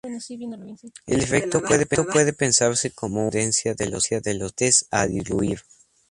[1.05, 5.61] El efecto puede pensarse como una tendencia de los solventes a "diluir".